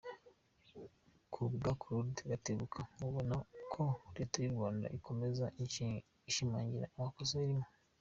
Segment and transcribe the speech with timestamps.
[1.33, 3.35] Kubwa Claude Gatebuke, abona
[3.73, 3.83] ko
[4.17, 5.45] leta y’u Rwanda ikomeza
[6.29, 7.67] ishimangira amakosa irimo.